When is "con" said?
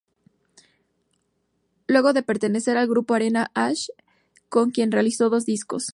4.49-4.71